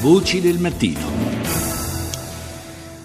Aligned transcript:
Voci 0.00 0.42
del 0.42 0.58
mattino. 0.58 1.00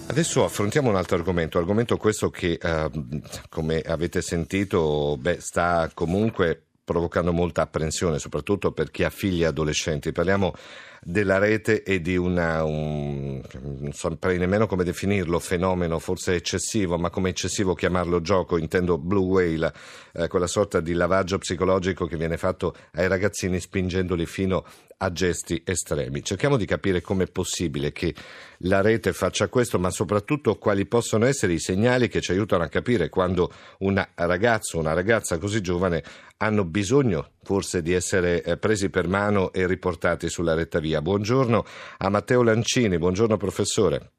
Adesso 0.08 0.44
affrontiamo 0.44 0.90
un 0.90 0.96
altro 0.96 1.16
argomento, 1.16 1.56
argomento 1.56 1.96
questo 1.96 2.28
che, 2.28 2.58
eh, 2.60 2.90
come 3.48 3.80
avete 3.80 4.20
sentito, 4.20 5.16
beh, 5.18 5.40
sta 5.40 5.90
comunque 5.94 6.66
provocando 6.84 7.32
molta 7.32 7.62
apprensione, 7.62 8.18
soprattutto 8.18 8.72
per 8.72 8.90
chi 8.90 9.04
ha 9.04 9.10
figli 9.10 9.42
adolescenti. 9.42 10.12
Parliamo 10.12 10.52
della 11.00 11.38
rete 11.38 11.82
e 11.82 12.00
di 12.00 12.16
una, 12.16 12.62
un, 12.64 13.40
non 13.60 13.92
saprei 13.92 14.38
nemmeno 14.38 14.66
come 14.66 14.84
definirlo, 14.84 15.38
fenomeno 15.38 15.98
forse 15.98 16.34
eccessivo, 16.34 16.98
ma 16.98 17.10
come 17.10 17.30
eccessivo 17.30 17.74
chiamarlo 17.74 18.20
gioco, 18.20 18.58
intendo 18.58 18.98
blue 18.98 19.24
whale, 19.24 19.72
eh, 20.12 20.28
quella 20.28 20.46
sorta 20.46 20.80
di 20.80 20.92
lavaggio 20.92 21.38
psicologico 21.38 22.06
che 22.06 22.16
viene 22.16 22.36
fatto 22.36 22.74
ai 22.92 23.08
ragazzini 23.08 23.58
spingendoli 23.58 24.26
fino 24.26 24.64
a 25.02 25.10
gesti 25.10 25.62
estremi. 25.64 26.22
Cerchiamo 26.22 26.56
di 26.56 26.64
capire 26.64 27.00
come 27.00 27.24
è 27.24 27.30
possibile 27.30 27.90
che 27.90 28.14
la 28.58 28.80
rete 28.80 29.12
faccia 29.12 29.48
questo, 29.48 29.78
ma 29.78 29.90
soprattutto 29.90 30.54
quali 30.56 30.86
possono 30.86 31.26
essere 31.26 31.52
i 31.52 31.58
segnali 31.58 32.08
che 32.08 32.20
ci 32.20 32.30
aiutano 32.30 32.62
a 32.62 32.68
capire 32.68 33.08
quando 33.08 33.50
un 33.78 34.04
ragazzo 34.14 34.78
una 34.78 34.94
ragazza 34.94 35.38
così 35.38 35.60
giovane 35.60 36.02
hanno 36.38 36.64
bisogno 36.64 37.30
forse 37.42 37.82
di 37.82 37.92
essere 37.92 38.42
eh, 38.42 38.56
presi 38.56 38.90
per 38.90 39.08
mano 39.08 39.52
e 39.52 39.66
riportati 39.66 40.28
sulla 40.28 40.54
retta 40.54 40.78
via. 40.78 41.02
Buongiorno 41.02 41.64
a 41.98 42.08
Matteo 42.08 42.42
Lancini, 42.42 42.98
buongiorno 42.98 43.36
professore. 43.36 44.10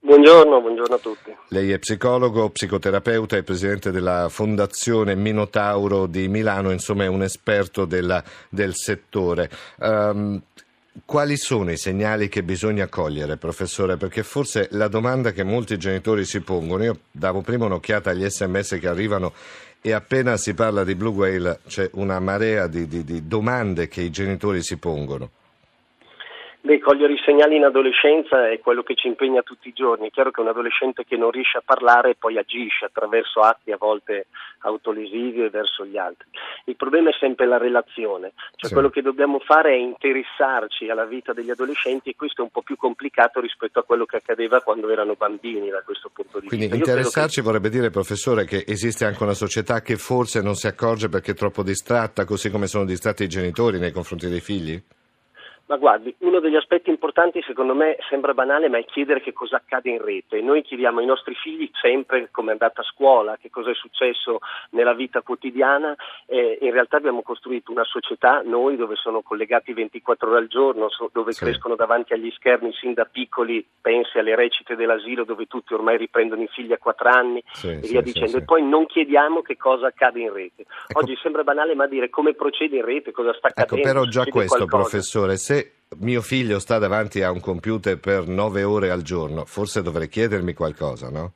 Buongiorno, 0.00 0.60
buongiorno, 0.60 0.94
a 0.94 0.98
tutti. 0.98 1.27
Lei 1.50 1.72
è 1.72 1.78
psicologo, 1.78 2.50
psicoterapeuta 2.50 3.36
e 3.36 3.42
presidente 3.42 3.90
della 3.90 4.28
Fondazione 4.28 5.14
Minotauro 5.14 6.06
di 6.06 6.28
Milano, 6.28 6.70
insomma 6.70 7.04
è 7.04 7.06
un 7.06 7.22
esperto 7.22 7.86
della, 7.86 8.22
del 8.50 8.74
settore. 8.74 9.48
Um, 9.76 10.42
quali 11.06 11.38
sono 11.38 11.70
i 11.70 11.78
segnali 11.78 12.28
che 12.28 12.42
bisogna 12.42 12.88
cogliere, 12.88 13.38
professore? 13.38 13.96
Perché 13.96 14.24
forse 14.24 14.68
la 14.72 14.88
domanda 14.88 15.32
che 15.32 15.42
molti 15.42 15.78
genitori 15.78 16.26
si 16.26 16.40
pongono, 16.40 16.84
io 16.84 16.98
davo 17.10 17.40
prima 17.40 17.64
un'occhiata 17.64 18.10
agli 18.10 18.28
sms 18.28 18.76
che 18.78 18.88
arrivano 18.88 19.32
e 19.80 19.92
appena 19.92 20.36
si 20.36 20.52
parla 20.52 20.84
di 20.84 20.94
Blue 20.96 21.12
Whale 21.12 21.60
c'è 21.66 21.88
una 21.94 22.20
marea 22.20 22.66
di, 22.66 22.86
di, 22.86 23.04
di 23.04 23.26
domande 23.26 23.88
che 23.88 24.02
i 24.02 24.10
genitori 24.10 24.62
si 24.62 24.76
pongono. 24.76 25.30
Beh, 26.60 26.80
cogliere 26.80 27.12
i 27.12 27.22
segnali 27.24 27.56
in 27.56 27.64
adolescenza 27.64 28.50
è 28.50 28.58
quello 28.58 28.82
che 28.82 28.94
ci 28.94 29.06
impegna 29.06 29.42
tutti 29.42 29.68
i 29.68 29.72
giorni. 29.72 30.08
È 30.08 30.10
chiaro 30.10 30.32
che 30.32 30.40
un 30.40 30.48
adolescente 30.48 31.04
che 31.04 31.16
non 31.16 31.30
riesce 31.30 31.58
a 31.58 31.62
parlare 31.64 32.16
poi 32.16 32.36
agisce 32.36 32.84
attraverso 32.84 33.40
atti 33.40 33.70
a 33.70 33.76
volte 33.76 34.26
autolesivi 34.60 35.44
e 35.44 35.50
verso 35.50 35.86
gli 35.86 35.96
altri. 35.96 36.26
Il 36.64 36.74
problema 36.74 37.10
è 37.10 37.16
sempre 37.18 37.46
la 37.46 37.58
relazione, 37.58 38.32
cioè 38.56 38.68
sì. 38.68 38.72
quello 38.72 38.90
che 38.90 39.02
dobbiamo 39.02 39.38
fare 39.38 39.70
è 39.70 39.76
interessarci 39.76 40.90
alla 40.90 41.04
vita 41.04 41.32
degli 41.32 41.50
adolescenti 41.50 42.10
e 42.10 42.16
questo 42.16 42.40
è 42.40 42.44
un 42.44 42.50
po' 42.50 42.62
più 42.62 42.76
complicato 42.76 43.40
rispetto 43.40 43.78
a 43.78 43.84
quello 43.84 44.04
che 44.04 44.16
accadeva 44.16 44.60
quando 44.60 44.90
erano 44.90 45.14
bambini 45.14 45.70
da 45.70 45.82
questo 45.82 46.10
punto 46.12 46.40
di 46.40 46.48
Quindi 46.48 46.66
vista. 46.66 46.82
Quindi 46.82 46.90
interessarci 46.90 47.36
che... 47.36 47.46
vorrebbe 47.46 47.68
dire, 47.68 47.90
professore, 47.90 48.44
che 48.44 48.64
esiste 48.66 49.04
anche 49.04 49.22
una 49.22 49.34
società 49.34 49.80
che 49.80 49.96
forse 49.96 50.42
non 50.42 50.56
si 50.56 50.66
accorge 50.66 51.08
perché 51.08 51.30
è 51.30 51.34
troppo 51.34 51.62
distratta, 51.62 52.24
così 52.24 52.50
come 52.50 52.66
sono 52.66 52.84
distratti 52.84 53.22
i 53.22 53.28
genitori 53.28 53.78
nei 53.78 53.92
confronti 53.92 54.28
dei 54.28 54.40
figli? 54.40 54.82
Ma 55.68 55.76
guardi, 55.76 56.14
uno 56.20 56.40
degli 56.40 56.56
aspetti 56.56 56.88
importanti 56.88 57.42
secondo 57.42 57.74
me 57.74 57.98
sembra 58.08 58.32
banale, 58.32 58.70
ma 58.70 58.78
è 58.78 58.86
chiedere 58.86 59.20
che 59.20 59.34
cosa 59.34 59.56
accade 59.56 59.90
in 59.90 60.02
rete. 60.02 60.40
Noi 60.40 60.62
chiediamo 60.62 61.00
ai 61.00 61.04
nostri 61.04 61.34
figli 61.34 61.70
sempre 61.78 62.28
come 62.30 62.48
è 62.48 62.52
andata 62.52 62.80
a 62.80 62.84
scuola, 62.84 63.36
che 63.36 63.50
cosa 63.50 63.70
è 63.70 63.74
successo 63.74 64.38
nella 64.70 64.94
vita 64.94 65.20
quotidiana. 65.20 65.94
Eh, 66.24 66.56
in 66.62 66.70
realtà 66.70 66.96
abbiamo 66.96 67.20
costruito 67.20 67.70
una 67.70 67.84
società, 67.84 68.40
noi, 68.42 68.76
dove 68.76 68.96
sono 68.96 69.20
collegati 69.20 69.74
24 69.74 70.30
ore 70.30 70.38
al 70.38 70.46
giorno, 70.46 70.88
dove 71.12 71.32
sì. 71.32 71.44
crescono 71.44 71.74
davanti 71.76 72.14
agli 72.14 72.30
schermi 72.30 72.72
sin 72.72 72.94
da 72.94 73.04
piccoli, 73.04 73.62
pensi 73.78 74.16
alle 74.16 74.36
recite 74.36 74.74
dell'asilo 74.74 75.24
dove 75.24 75.44
tutti 75.44 75.74
ormai 75.74 75.98
riprendono 75.98 76.40
i 76.40 76.48
figli 76.48 76.72
a 76.72 76.78
4 76.78 77.10
anni 77.10 77.44
sì, 77.52 77.68
e 77.68 77.80
via 77.80 78.02
sì, 78.02 78.12
dicendo. 78.12 78.38
E 78.38 78.44
poi 78.44 78.66
non 78.66 78.86
chiediamo 78.86 79.42
che 79.42 79.58
cosa 79.58 79.88
accade 79.88 80.20
in 80.20 80.32
rete. 80.32 80.62
Ecco. 80.62 81.00
Oggi 81.00 81.14
sembra 81.20 81.42
banale, 81.42 81.74
ma 81.74 81.86
dire 81.86 82.08
come 82.08 82.32
procede 82.32 82.76
in 82.76 82.86
rete, 82.86 83.12
cosa 83.12 83.34
sta 83.34 83.48
ecco, 83.48 83.60
accadendo. 83.60 83.86
Ecco, 83.86 83.98
però 83.98 84.10
già 84.10 84.24
questo, 84.24 84.56
qualcosa. 84.56 84.82
professore, 84.82 85.36
se 85.36 85.56
mio 85.98 86.20
figlio 86.22 86.58
sta 86.58 86.78
davanti 86.78 87.22
a 87.22 87.30
un 87.30 87.40
computer 87.40 87.98
per 87.98 88.28
nove 88.28 88.62
ore 88.62 88.90
al 88.90 89.02
giorno, 89.02 89.44
forse 89.44 89.82
dovrei 89.82 90.08
chiedermi 90.08 90.52
qualcosa, 90.54 91.08
no? 91.08 91.32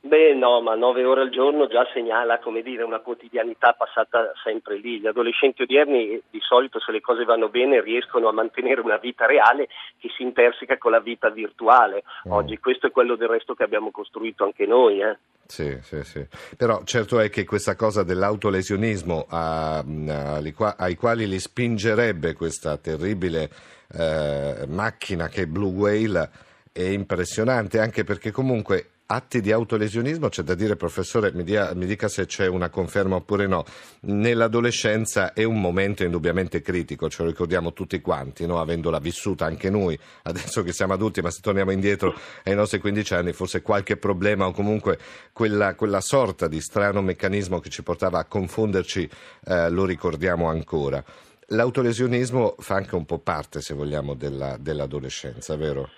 Beh 0.00 0.32
no, 0.32 0.60
ma 0.60 0.76
nove 0.76 1.04
ore 1.04 1.22
al 1.22 1.30
giorno 1.30 1.66
già 1.66 1.84
segnala 1.92 2.38
come 2.38 2.62
dire, 2.62 2.84
una 2.84 3.00
quotidianità 3.00 3.72
passata 3.72 4.32
sempre 4.44 4.76
lì. 4.76 5.00
Gli 5.00 5.06
adolescenti 5.08 5.62
odierni 5.62 6.22
di 6.30 6.40
solito 6.40 6.78
se 6.78 6.92
le 6.92 7.00
cose 7.00 7.24
vanno 7.24 7.48
bene 7.48 7.80
riescono 7.80 8.28
a 8.28 8.32
mantenere 8.32 8.80
una 8.80 8.98
vita 8.98 9.26
reale 9.26 9.66
che 9.98 10.08
si 10.16 10.22
interseca 10.22 10.78
con 10.78 10.92
la 10.92 11.00
vita 11.00 11.30
virtuale. 11.30 12.04
Mm. 12.28 12.30
Oggi 12.30 12.58
questo 12.58 12.86
è 12.86 12.90
quello 12.92 13.16
del 13.16 13.28
resto 13.28 13.54
che 13.54 13.64
abbiamo 13.64 13.90
costruito 13.90 14.44
anche 14.44 14.66
noi. 14.66 15.00
Eh. 15.00 15.18
Sì, 15.46 15.76
sì, 15.82 16.04
sì. 16.04 16.24
Però 16.56 16.84
certo 16.84 17.18
è 17.18 17.28
che 17.28 17.44
questa 17.44 17.74
cosa 17.74 18.04
dell'autolesionismo 18.04 19.26
a, 19.28 19.78
a, 19.78 20.74
ai 20.78 20.94
quali 20.94 21.26
li 21.26 21.40
spingerebbe 21.40 22.34
questa 22.34 22.76
terribile 22.76 23.50
eh, 23.92 24.64
macchina 24.68 25.26
che 25.26 25.42
è 25.42 25.46
Blue 25.46 25.72
Whale 25.72 26.30
è 26.72 26.82
impressionante 26.82 27.80
anche 27.80 28.04
perché 28.04 28.30
comunque 28.30 28.90
atti 29.10 29.40
di 29.40 29.52
autolesionismo, 29.52 30.28
c'è 30.28 30.42
da 30.42 30.54
dire, 30.54 30.76
professore, 30.76 31.32
mi, 31.32 31.42
dia, 31.42 31.72
mi, 31.74 31.86
dica 31.86 32.08
se 32.08 32.26
c'è 32.26 32.46
una 32.46 32.68
conferma 32.68 33.16
oppure 33.16 33.46
no. 33.46 33.64
Nell'adolescenza 34.00 35.32
è 35.32 35.44
un 35.44 35.60
momento 35.60 36.04
indubbiamente 36.04 36.60
critico, 36.60 37.08
ce 37.08 37.22
lo 37.22 37.30
ricordiamo 37.30 37.72
tutti 37.72 38.00
quanti, 38.02 38.44
no? 38.44 38.60
avendola 38.60 38.98
vissuta 38.98 39.46
anche 39.46 39.70
noi, 39.70 39.98
adesso 40.24 40.62
che 40.62 40.74
siamo 40.74 40.92
adulti, 40.92 41.22
ma 41.22 41.30
se 41.30 41.40
torniamo 41.40 41.70
indietro 41.70 42.14
ai 42.44 42.54
nostri 42.54 42.80
15 42.80 43.14
anni, 43.14 43.32
forse 43.32 43.62
qualche 43.62 43.96
problema 43.96 44.46
o 44.46 44.52
comunque 44.52 44.98
quella, 45.32 45.74
quella 45.74 46.02
sorta 46.02 46.46
di 46.46 46.60
strano 46.60 47.00
meccanismo 47.00 47.60
che 47.60 47.70
ci 47.70 47.82
portava 47.82 48.18
a 48.18 48.24
confonderci 48.26 49.08
eh, 49.46 49.70
lo 49.70 49.86
ricordiamo 49.86 50.48
ancora. 50.48 51.02
L'autolesionismo 51.52 52.56
fa 52.58 52.74
anche 52.74 52.94
un 52.94 53.06
po' 53.06 53.20
parte, 53.20 53.62
se 53.62 53.72
vogliamo, 53.72 54.12
della, 54.12 54.58
dell'adolescenza, 54.58 55.56
vero? 55.56 55.88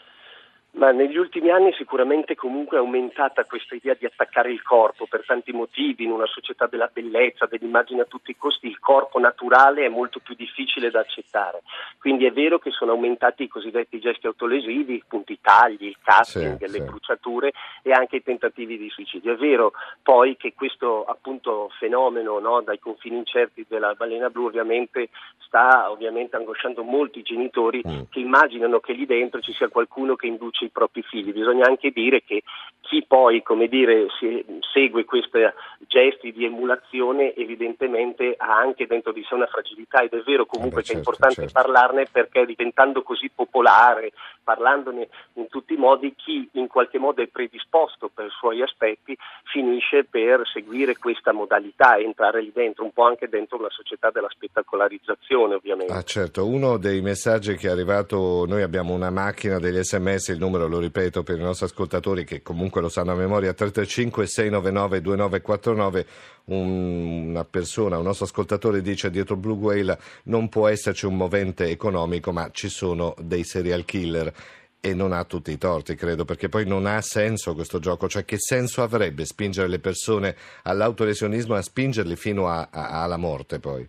Ma 0.73 0.93
negli 0.93 1.17
ultimi 1.17 1.51
anni 1.51 1.73
sicuramente 1.73 2.37
comunque 2.37 2.77
è 2.77 2.81
aumentata 2.81 3.45
questa 3.45 3.75
idea 3.75 3.95
di 3.99 4.07
attaccare 4.07 4.53
il 4.53 4.63
corpo 4.63 5.07
per 5.07 5.25
tanti 5.27 5.51
motivi, 5.51 6.05
in 6.05 6.13
una 6.13 6.27
società 6.27 6.67
della 6.69 6.89
bellezza, 6.93 7.47
dell'immagine 7.47 8.03
a 8.03 8.05
tutti 8.05 8.31
i 8.31 8.37
costi, 8.37 8.69
il 8.69 8.79
corpo 8.79 9.19
naturale 9.19 9.85
è 9.85 9.89
molto 9.89 10.21
più 10.21 10.35
difficile 10.37 10.91
da 10.91 11.01
accettare. 11.01 11.63
Quindi 11.99 12.25
è 12.25 12.33
vero 12.33 12.61
che 12.61 12.71
sono 12.71 12.93
aumentati 12.93 13.43
i 13.43 13.49
cosiddetti 13.49 13.99
gesti 13.99 14.27
autolesivi, 14.27 15.03
appunto 15.03 15.33
i 15.33 15.41
tagli, 15.41 15.87
il 15.87 15.97
cutting, 16.05 16.57
sì, 16.57 16.61
le 16.61 16.69
sì. 16.69 16.83
bruciature 16.83 17.53
e 17.83 17.91
anche 17.91 18.17
i 18.17 18.23
tentativi 18.23 18.79
di 18.79 18.89
suicidio. 18.91 19.33
È 19.33 19.37
vero 19.37 19.73
poi 20.03 20.37
che 20.37 20.55
questo 20.55 21.05
appunto 21.05 21.69
fenomeno 21.79 22.39
no, 22.39 22.61
dai 22.63 22.79
confini 22.79 23.17
incerti 23.17 23.67
della 23.69 23.95
balena 23.95 24.31
blu 24.31 24.47
ovviamente 24.47 25.09
sta 25.51 25.91
ovviamente 25.91 26.37
angosciando 26.37 26.85
molti 26.85 27.23
genitori 27.23 27.83
mm. 27.87 28.03
che 28.09 28.21
immaginano 28.21 28.79
che 28.79 28.93
lì 28.93 29.05
dentro 29.05 29.41
ci 29.41 29.53
sia 29.53 29.69
qualcuno 29.69 30.15
che 30.15 30.29
induce 30.29 30.60
i 30.65 30.71
propri 30.71 31.03
figli. 31.03 31.33
Bisogna 31.33 31.67
anche 31.67 31.91
dire 31.91 32.23
che 32.23 32.43
chi 32.81 33.05
poi 33.07 33.43
come 33.43 33.69
dire, 33.69 34.07
segue 34.73 35.05
questi 35.05 35.39
gesti 35.87 36.33
di 36.33 36.45
emulazione 36.45 37.35
evidentemente 37.35 38.35
ha 38.37 38.57
anche 38.57 38.87
dentro 38.87 39.13
di 39.13 39.25
sé 39.29 39.35
una 39.35 39.47
fragilità 39.47 40.03
ed 40.03 40.13
è 40.13 40.23
vero 40.23 40.47
comunque 40.47 40.81
eh 40.81 40.83
beh, 40.83 40.89
che 40.89 40.95
certo, 40.95 40.97
è 40.97 40.97
importante 40.97 41.35
certo. 41.35 41.53
parlarne 41.53 42.07
perché 42.11 42.47
diventando 42.47 43.03
così 43.03 43.31
popolare, 43.35 44.13
parlandone 44.51 45.09
in 45.35 45.47
tutti 45.49 45.75
i 45.75 45.77
modi, 45.77 46.13
chi 46.17 46.49
in 46.55 46.67
qualche 46.67 46.99
modo 46.99 47.23
è 47.23 47.29
predisposto 47.29 48.11
per 48.13 48.27
i 48.27 48.31
suoi 48.37 48.63
aspetti 48.63 49.17
finisce 49.45 50.05
per 50.05 50.43
seguire 50.53 50.97
questa 50.97 51.33
modalità 51.33 51.97
entrare 51.99 52.43
lì 52.43 52.51
dentro, 52.53 52.83
un 52.83 52.93
po' 52.93 53.05
anche 53.05 53.29
dentro 53.29 53.59
una 53.59 53.71
società 53.71 54.11
della 54.11 54.29
spettacolarizzazione 54.29 55.55
ovviamente. 55.55 55.93
Ah 55.93 56.03
certo, 56.03 56.47
uno 56.47 56.79
dei 56.79 57.01
messaggi 57.01 57.55
che 57.55 57.69
è 57.69 57.71
arrivato, 57.71 58.45
noi 58.49 58.63
abbiamo 58.63 58.93
una 58.93 59.11
macchina 59.11 59.61
degli 59.61 59.81
sms, 59.81 60.29
il 60.29 60.39
numero 60.39 60.67
lo 60.67 60.81
ripeto 60.81 61.23
per 61.23 61.39
i 61.39 61.43
nostri 61.43 61.67
ascoltatori 61.67 62.25
che 62.25 62.43
comunque 62.43 62.81
lo 62.81 62.89
sanno 62.89 63.13
a 63.13 63.15
memoria, 63.15 63.53
335 63.53 64.27
699 64.27 65.01
2949, 65.01 66.07
un, 66.47 67.29
una 67.29 67.45
persona, 67.45 67.99
un 67.99 68.05
nostro 68.05 68.25
ascoltatore 68.25 68.81
dice 68.81 69.11
dietro 69.11 69.37
Blue 69.37 69.57
Whale 69.57 69.99
non 70.25 70.49
può 70.49 70.67
esserci 70.67 71.07
un 71.07 71.17
movente 71.17 71.69
economico 71.69 72.33
ma 72.33 72.51
ci 72.51 72.69
sono 72.69 73.15
dei 73.19 73.45
serial 73.45 73.85
killer 73.85 74.33
e 74.81 74.95
non 74.95 75.13
ha 75.13 75.25
tutti 75.25 75.51
i 75.51 75.59
torti, 75.59 75.95
credo, 75.95 76.25
perché 76.25 76.49
poi 76.49 76.67
non 76.67 76.87
ha 76.87 77.01
senso 77.03 77.55
questo 77.55 77.79
gioco, 77.79 78.09
cioè 78.09 78.25
che 78.25 78.39
senso 78.39 78.83
avrebbe 78.83 79.25
spingere 79.27 79.69
le 79.69 79.79
persone 79.79 80.35
all'autolesionismo 80.65 81.55
e 81.55 81.59
a 81.59 81.63
spingerli 81.63 82.17
fino 82.17 82.49
a, 82.49 82.69
a, 82.73 83.03
alla 83.03 83.19
morte 83.19 83.59
poi? 83.59 83.87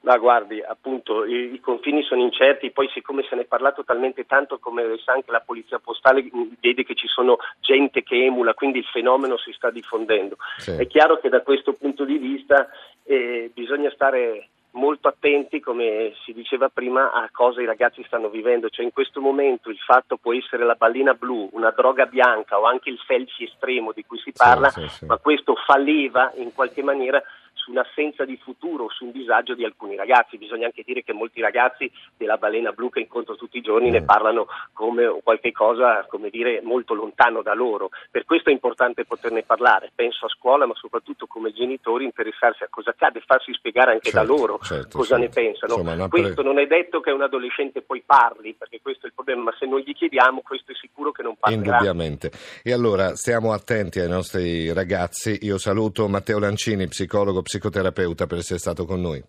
Ma 0.00 0.16
guardi, 0.16 0.62
appunto, 0.62 1.24
i, 1.24 1.54
i, 1.54 1.60
confini 1.60 2.02
sono 2.02 2.22
incerti, 2.22 2.70
poi 2.70 2.88
siccome 2.88 3.24
se 3.28 3.34
ne 3.34 3.42
è 3.42 3.44
parlato 3.44 3.84
talmente 3.84 4.26
tanto 4.26 4.58
come 4.58 4.96
sa 5.04 5.12
anche 5.12 5.30
la 5.30 5.42
polizia 5.44 5.78
postale, 5.80 6.28
vede 6.60 6.84
che 6.84 6.94
ci 6.94 7.06
sono 7.06 7.36
gente 7.60 8.02
che 8.02 8.24
emula, 8.24 8.54
quindi 8.54 8.78
il 8.78 8.86
fenomeno 8.86 9.36
si 9.36 9.52
sta 9.52 9.70
diffondendo. 9.70 10.36
Sì. 10.56 10.70
È 10.72 10.86
chiaro 10.86 11.18
che 11.18 11.28
da 11.28 11.42
questo 11.42 11.74
punto 11.74 12.04
di 12.04 12.16
vista 12.16 12.68
eh, 13.02 13.50
bisogna 13.52 13.90
stare 13.90 14.48
molto 14.78 15.08
attenti, 15.08 15.60
come 15.60 16.14
si 16.24 16.32
diceva 16.32 16.68
prima, 16.68 17.12
a 17.12 17.28
cosa 17.30 17.60
i 17.60 17.66
ragazzi 17.66 18.02
stanno 18.06 18.30
vivendo. 18.30 18.68
Cioè 18.68 18.84
in 18.84 18.92
questo 18.92 19.20
momento 19.20 19.68
il 19.68 19.78
fatto 19.78 20.16
può 20.16 20.32
essere 20.32 20.64
la 20.64 20.74
ballina 20.74 21.12
blu, 21.14 21.48
una 21.52 21.70
droga 21.70 22.06
bianca 22.06 22.58
o 22.58 22.64
anche 22.64 22.88
il 22.88 22.98
selfie 23.06 23.46
estremo 23.46 23.92
di 23.92 24.04
cui 24.06 24.18
si 24.18 24.32
parla, 24.32 24.70
sì, 24.70 24.82
sì, 24.82 24.88
sì. 24.88 25.06
ma 25.06 25.18
questo 25.18 25.54
fa 25.66 25.76
leva 25.76 26.32
in 26.36 26.54
qualche 26.54 26.82
maniera 26.82 27.22
su 27.68 27.70
un'assenza 27.70 28.24
di 28.24 28.38
futuro, 28.42 28.88
su 28.88 29.04
un 29.04 29.12
disagio 29.12 29.54
di 29.54 29.64
alcuni 29.64 29.94
ragazzi. 29.94 30.38
Bisogna 30.38 30.66
anche 30.66 30.82
dire 30.84 31.02
che 31.02 31.12
molti 31.12 31.40
ragazzi 31.40 31.90
della 32.16 32.36
balena 32.36 32.72
blu 32.72 32.88
che 32.88 33.00
incontro 33.00 33.36
tutti 33.36 33.58
i 33.58 33.62
giorni 33.62 33.90
mm. 33.90 33.92
ne 33.92 34.02
parlano 34.02 34.46
come 34.72 35.20
qualche 35.22 35.52
cosa, 35.52 36.06
come 36.08 36.30
dire, 36.30 36.60
molto 36.62 36.94
lontano 36.94 37.42
da 37.42 37.54
loro. 37.54 37.90
Per 38.10 38.24
questo 38.24 38.48
è 38.48 38.52
importante 38.52 39.04
poterne 39.04 39.42
parlare. 39.42 39.92
Penso 39.94 40.26
a 40.26 40.28
scuola, 40.28 40.66
ma 40.66 40.74
soprattutto 40.74 41.26
come 41.26 41.52
genitori 41.52 42.04
interessarsi 42.04 42.62
a 42.62 42.68
cosa 42.70 42.90
accade, 42.90 43.22
farsi 43.24 43.52
spiegare 43.52 43.92
anche 43.92 44.10
certo, 44.10 44.18
da 44.18 44.24
loro 44.24 44.58
certo, 44.62 44.98
cosa 44.98 45.18
certo. 45.18 45.40
ne 45.40 45.46
pensano. 45.46 45.76
Insomma, 45.78 46.08
questo 46.08 46.42
non 46.42 46.58
è 46.58 46.66
detto 46.66 47.00
che 47.00 47.10
un 47.10 47.22
adolescente 47.22 47.82
poi 47.82 48.02
parli, 48.04 48.54
perché 48.54 48.80
questo 48.80 49.04
è 49.04 49.08
il 49.08 49.14
problema, 49.14 49.42
ma 49.42 49.54
se 49.58 49.66
non 49.66 49.80
gli 49.80 49.92
chiediamo, 49.92 50.40
questo 50.40 50.72
è 50.72 50.74
sicuro 50.74 51.12
che 51.12 51.22
non 51.22 51.36
parlerà. 51.38 51.76
Indubbiamente. 51.78 52.30
E 52.62 52.72
allora 52.72 53.14
stiamo 53.14 53.52
attenti 53.52 54.00
ai 54.00 54.08
nostri 54.08 54.72
ragazzi. 54.72 55.38
Io 55.42 55.58
saluto 55.58 56.08
Matteo 56.08 56.38
Lancini, 56.38 56.88
psicologo, 56.88 57.42
psicoterapeuta, 57.58 58.26
per 58.26 58.38
essere 58.38 58.58
stato 58.58 58.84
con 58.84 59.00
noi. 59.00 59.22